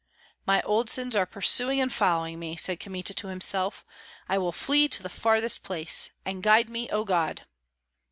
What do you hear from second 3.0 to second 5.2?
to himself. "I will flee to the